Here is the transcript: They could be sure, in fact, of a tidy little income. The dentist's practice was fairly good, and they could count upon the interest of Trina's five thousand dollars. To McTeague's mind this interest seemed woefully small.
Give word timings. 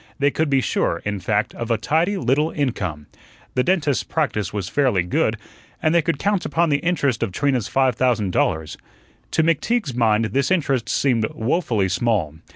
They 0.17 0.31
could 0.31 0.49
be 0.49 0.61
sure, 0.61 0.99
in 1.05 1.19
fact, 1.19 1.53
of 1.53 1.69
a 1.69 1.77
tidy 1.77 2.17
little 2.17 2.49
income. 2.49 3.05
The 3.53 3.63
dentist's 3.63 4.03
practice 4.03 4.51
was 4.51 4.67
fairly 4.67 5.03
good, 5.03 5.37
and 5.79 5.93
they 5.93 6.01
could 6.01 6.17
count 6.17 6.43
upon 6.43 6.69
the 6.69 6.79
interest 6.79 7.21
of 7.21 7.31
Trina's 7.31 7.67
five 7.67 7.93
thousand 7.97 8.31
dollars. 8.31 8.77
To 9.29 9.43
McTeague's 9.43 9.93
mind 9.93 10.25
this 10.33 10.49
interest 10.49 10.89
seemed 10.89 11.27
woefully 11.35 11.87
small. 11.87 12.33